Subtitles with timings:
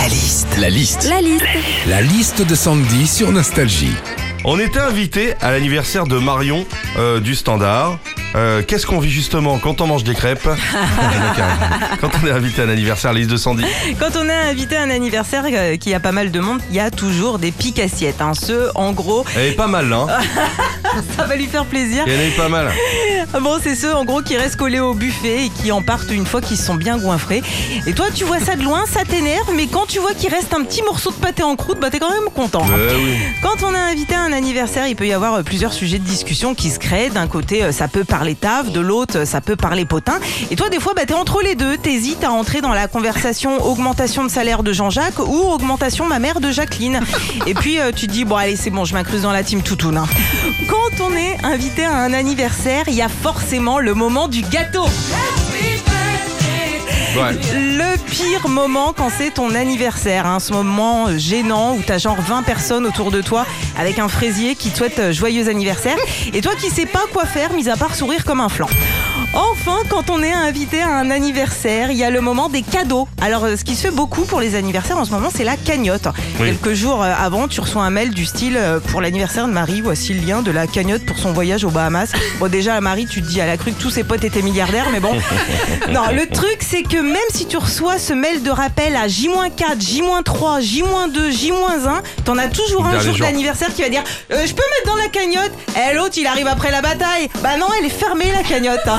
[0.00, 0.56] La liste.
[0.58, 1.08] La liste.
[1.10, 1.44] La liste.
[1.86, 3.92] La liste de Sandy sur Nostalgie.
[4.46, 6.64] On était invité à l'anniversaire de Marion
[6.96, 7.98] euh, du Standard.
[8.34, 10.48] Euh, Qu'est-ce qu'on vit justement quand on mange des crêpes
[12.00, 13.64] Quand on est invité à un anniversaire, liste de Sandy.
[13.98, 16.80] Quand on a invité un anniversaire euh, qui a pas mal de monde, il y
[16.80, 18.22] a toujours des piques assiettes.
[18.22, 18.32] Hein.
[18.32, 20.06] Ceux, en gros, Elle est pas mal, hein
[21.18, 22.04] ça va lui faire plaisir.
[22.06, 22.70] Elle est pas mal.
[23.40, 26.26] Bon, c'est ceux, en gros, qui restent collés au buffet et qui en partent une
[26.26, 27.42] fois qu'ils sont bien goinfrés.
[27.86, 30.52] Et toi, tu vois ça de loin, ça t'énerve, mais quand tu vois qu'il reste
[30.52, 32.62] un petit morceau de pâté en croûte, bah t'es quand même content.
[32.64, 32.74] hein.
[32.76, 33.14] Euh, oui.
[33.42, 36.04] Quand on a invité à un anniversaire, il peut y avoir euh, plusieurs sujets de
[36.04, 37.10] discussion qui se créent.
[37.10, 40.18] D'un côté, euh, ça peut parler taf, de l'autre, ça peut parler potin.
[40.50, 41.76] Et toi, des fois, bah, t'es entre les deux.
[41.78, 46.40] T'hésites à entrer dans la conversation augmentation de salaire de Jean-Jacques ou augmentation ma mère
[46.40, 47.00] de Jacqueline.
[47.46, 49.96] Et puis, tu te dis, bon, allez, c'est bon, je m'incruse dans la team toutoune.
[49.96, 50.06] hein.
[50.68, 54.86] Quand on est invité à un anniversaire, il y a forcément le moment du gâteau.
[57.16, 57.32] Ouais.
[57.52, 62.20] Le pire moment quand c'est ton anniversaire, hein, ce moment euh, gênant où t'as genre
[62.20, 65.96] 20 personnes autour de toi avec un fraisier qui te souhaite euh, joyeux anniversaire
[66.32, 68.68] et toi qui sais pas quoi faire mis à part sourire comme un flan.
[69.32, 73.06] Enfin, quand on est invité à un anniversaire, il y a le moment des cadeaux.
[73.22, 75.56] Alors, euh, ce qui se fait beaucoup pour les anniversaires en ce moment, c'est la
[75.56, 76.08] cagnotte.
[76.40, 76.48] Oui.
[76.48, 79.82] Quelques jours euh, avant, tu reçois un mail du style euh, pour l'anniversaire de Marie,
[79.82, 82.10] voici le lien de la cagnotte pour son voyage aux Bahamas.
[82.40, 84.86] Bon, déjà, Marie, tu te dis, elle a cru que tous ses potes étaient milliardaires,
[84.92, 85.12] mais bon.
[85.90, 89.80] Non, le truc, c'est que même si tu reçois ce mail de rappel à J-4,
[89.80, 93.26] J-3, J-2, J-1, t'en as toujours un jour jour.
[93.26, 95.52] d'anniversaire qui va dire Euh, Je peux mettre dans la cagnotte?
[95.76, 97.28] Et l'autre, il arrive après la bataille.
[97.42, 98.80] Bah non, elle est fermée, la cagnotte.
[98.86, 98.98] hein.